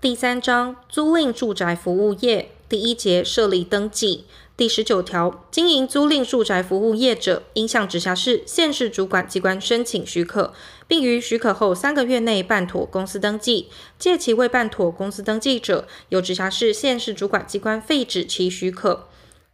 [0.00, 4.24] 第三章租赁住宅服务业第一节设立登记。
[4.56, 10.54] 第十九条，经营租赁住宅服务业者，应向直辖市、县市主管机关申请许可，
[10.88, 13.68] 并于许可后三个月内办妥公司登记。
[13.98, 19.06] 借其未办妥公司登记者，由直辖市、县市主管机关废止其许可。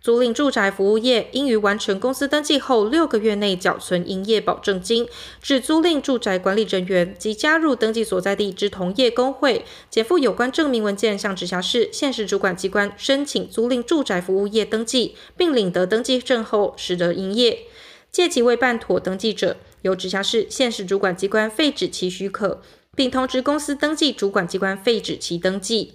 [0.00, 5.08] 租赁住宅服务业应于完成公司登记后六个月内缴存营业保证金，
[5.42, 17.66] 至租赁住宅管理人员及加入登记所在地之同业工会，检附有关证明文件，向直辖市、县市主管机关申请租赁住宅服务业登记，并领得登记证后，始得营业。
[18.10, 22.62] 届期未办妥登记者，由直辖市、县市主管机关废止其许可，
[22.94, 25.94] 并通知公司登记主管机关废止其登记。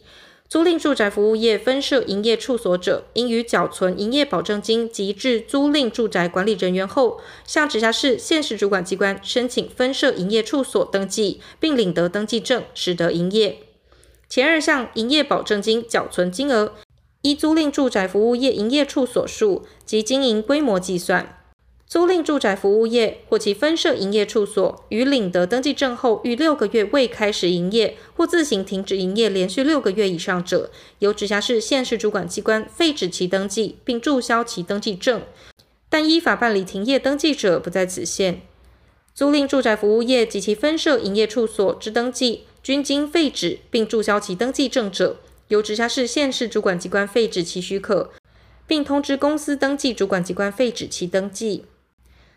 [0.54, 13.62] 租赁住宅服务业分设营业处所者，应于缴存营业保证金及至租赁住宅管理人员后，向直辖市、县市主管机关申请分设营业处所登记，并领得登记证，始得营业。
[14.30, 16.74] 前二项营业保证金缴存金额，
[17.24, 21.43] 依租赁住宅服务业营业处所数及经营规模计算。
[21.94, 35.22] 租赁住宅服务业或其分设营业处所，于领得登记证后逾六个月未开始营业，或自行停止营业连续六个月以上者，由直辖市、县市主管机关废止其登记，并注销其登记证。
[35.88, 38.42] 但依法办理停业登记者，不在此限。
[39.14, 45.18] 租赁住宅服务业及其分设营业处所之登记，均经废止并注销其登记证者，
[45.50, 48.10] 由直辖市、县市主管机关废止其许可，
[48.66, 51.66] 并通知公司登记主管机关废止其登记。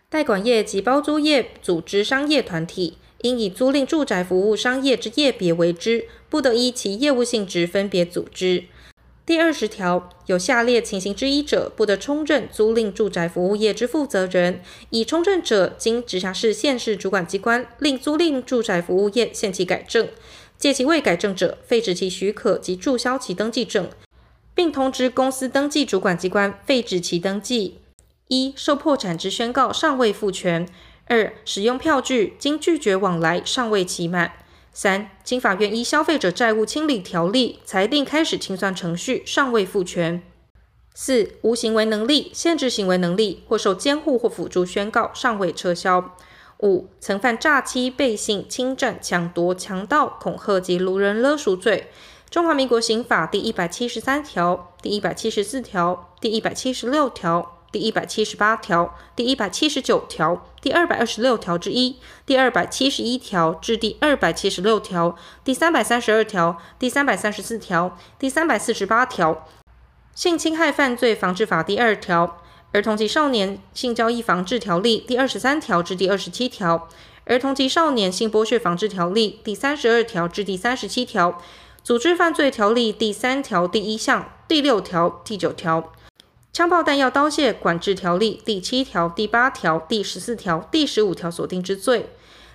[0.09, 8.65] 代管业及包租业组织商业团体，应以租赁住宅服务商业之业别为之，不得依其业务性质分别组织。
[9.27, 20.07] 第二十条，有下列情形之一者，不得充任租赁住宅服务业之负责人：已充任者，经直辖市、县市主管机关令租赁住宅服务业限期改正；
[20.57, 23.91] 届期未改正者，废止其许可及注销其登记证，
[24.55, 27.79] 并通知公司登记主管机关废止其登记。
[28.29, 30.67] 一、受破产之宣告尚未复权；
[31.07, 34.31] 二、使用票据经拒绝往来尚未期满；
[34.73, 40.21] 三、经法院依消费者债务清理条例裁定开始清算程序尚未复权；
[40.93, 46.01] 四、无行为能力、限制行为能力或受监护或辅助宣告尚未撤销；
[46.63, 51.89] 五、曾犯诈欺、背信、侵占、抢夺、强盗、恐吓及掳人勒赎罪。
[52.29, 57.56] 中华民国刑法第一百七十三条、第一百七十四条、第一百七十六条。
[57.77, 65.15] 第一百七十八条、第一百七十九条、第二百二十六条之一、第二百七十一条至第二百七十六条、
[65.45, 69.47] 第三百三十二条、第三百三十四条、第三百四十八条、
[70.15, 72.39] 性侵害犯罪防治法第二条、
[72.73, 76.89] 儿童及少年性交易防治条例第二十三条至第二十七条、
[77.27, 81.39] 儿童及少年性剥削防治条例第三十二条至第三十七条、
[81.83, 85.93] 组织犯罪条例第三条第一项、第六条、第九条。
[86.57, 92.09] 枪炮弹药刀械管制条例第七条、第八条、第十四条、第十五条所定之罪，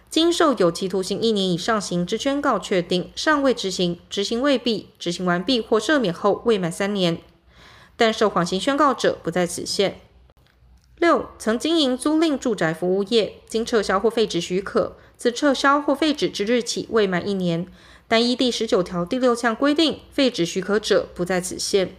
[0.09, 7.19] 经受有期徒刑一年以上刑之宣告确定，尚未执行，执行未毕，执行完毕或赦免后未满三年，
[7.95, 10.01] 但受缓刑宣告者不在此限。
[10.97, 17.67] 六、曾经营租赁住宅服务业，经撤销或废止许可，自撤销或废止之日起未满一年，
[18.07, 21.95] 但依第十九条第六项规定废止许可者不在此限。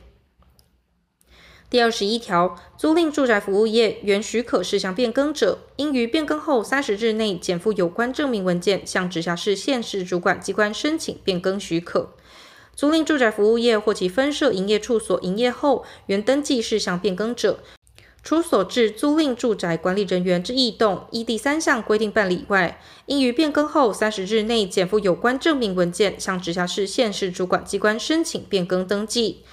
[1.73, 12.13] 第二十一条，租赁住宅服务业原许可事项变更者，应于变更后三十日内检附有关证明文件，向直辖市、县市主管机关申请变更许可。
[12.77, 17.61] 租赁住宅服务业或其分设营业处所营业后，原登记事项变更者，
[18.23, 29.45] 除所置租赁住宅管理人员之异动依第三项规定办理外，应于变更后三十日内检附有关证明文件，向直辖市、县市主管机关申请变更登记。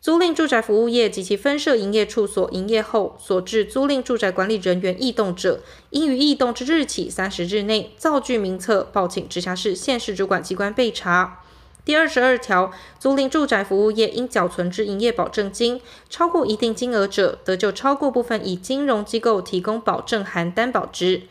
[0.00, 5.60] 租赁住宅服务业及其分社营业处所营业后所致租赁住宅管理人员异动者，
[5.90, 11.40] 应于异动之日起三十日内造具名册报请直辖市、县市主管机关备查。
[11.84, 12.70] 第二十二条，
[13.00, 21.22] 租赁住宅服务业应缴存之营业保证金超过一定金额者，得就超过部分以金融机构提供保证函担保之。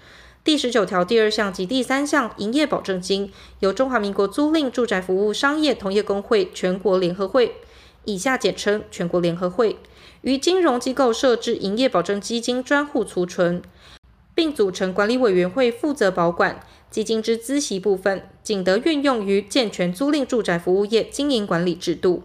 [0.43, 3.31] 第十九条第二项及第三项营业保证金，
[3.61, 7.55] 由中华民国租赁住宅服务商业同业公会全国联合会。
[8.07, 9.75] 以下简称全国联合会，
[10.21, 13.61] 于金融机构设置营业保证基金专户储存，
[14.33, 22.23] 并组成管理委员会负责保管基金之资息部分，仅得运用于健全租赁住宅服务业经营管理制度。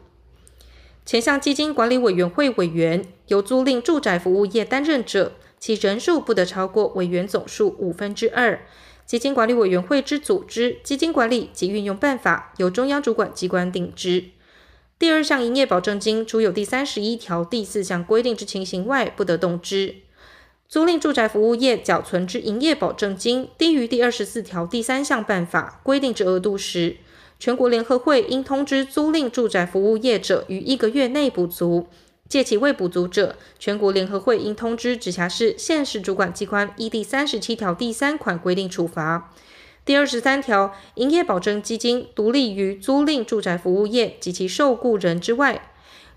[1.05, 8.65] 前项基金管理委员会委员由租赁住宅服务业担任者，其人数不得超过委员总数五分之二。
[9.05, 14.27] 基金管理委员会之组织、基金管理及运用办法由中央主管机关定之。
[15.03, 19.97] 第二项营业保证金，除有第三十一条第四项规定之情形外，不得动之。
[20.69, 26.99] 租赁住宅服务业缴存之营业保证金低于第二十四条第三项办法规定之额度时，
[27.41, 31.89] 全国联合会应通知租赁住宅服务业者于一个月内补足。
[32.29, 39.33] 届其未补足者，全国联合会应通知直辖市、县市主管机关依第三十七条第三款规定处罚。
[39.85, 45.71] 第二十三条，营业保证基金独立于租赁住宅服务业及其受雇人之外，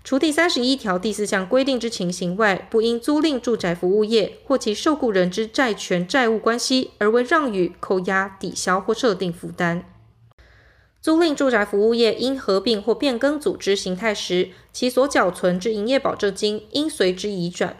[0.04, 9.84] 除第三十一条第四项规定之情形外，不因租赁住宅服务业或其受雇人之债权债务关系而为让与、扣押、抵销或设定负担。
[11.00, 17.76] 租赁住宅服务业因合并或变更组织形态时，其所缴存之营业保证金应随之移转。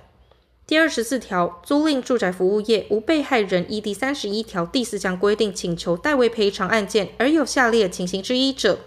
[0.67, 8.81] 第二十四条，租赁住宅服务业无被害人依第三十一条第四项规定请求代为赔偿案件，而有下列情形之一者，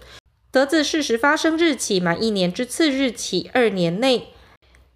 [0.50, 4.28] 得自事实发生日起满一年之次日起二年内，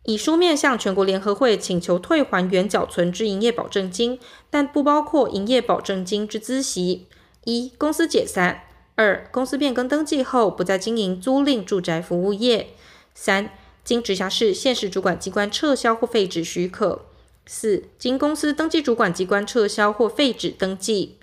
[0.02, 4.20] 以书面向全国联合会请求退还原缴存之营业保证金，
[4.50, 7.06] 但不包括营业保证金之孳息：
[7.44, 8.56] 一、公司解散；
[8.96, 12.66] 二、公司变更登记后不再经营租赁住宅服务业；
[13.14, 13.48] 三、
[13.84, 17.00] 经直辖市、县市主管机关撤销或废止许可；
[17.46, 21.16] 四、经公司登记主管机关撤销或废止登记。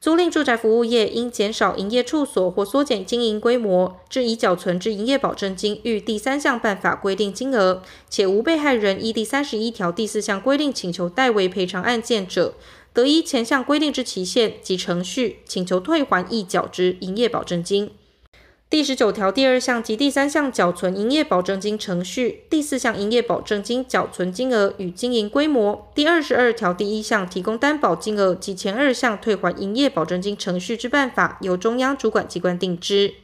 [0.00, 12.54] 租赁住宅服务业应减少营业处所或缩减经营规模，至已缴存之营业保证金逾第三项办法规定金额，且无被害人依第三十一条第四项规定请求代为赔偿案件者，
[12.94, 17.90] 得依前项规定之期限及程序，请求退还已缴之营业保证金。
[18.70, 33.14] 第十九条第二项及第三项缴存营业保证金程序，第四项营业保证金缴存金额与经营规模，第二十二条第一项提供担保金额及前二项退还营业保证金程序之办法，由中央主管机关定之。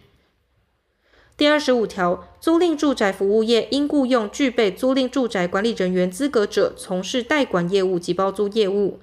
[1.36, 8.98] 第二十五条，租赁住宅服务业应雇用具备租赁住宅管理人员资格者，从事代管业务及包租业务。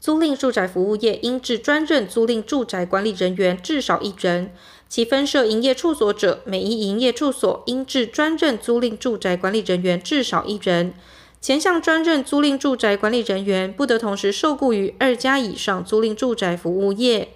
[0.00, 4.50] 租赁住宅服务业应置专任租赁住宅管理人员至少一人，
[4.90, 10.92] 其分设营业处所者，每一营业处所应至专任租赁住宅管理人员至少一人。
[11.40, 17.28] 前项专任租赁住宅管理人员不得同时受雇于二家以上租赁住宅服务业。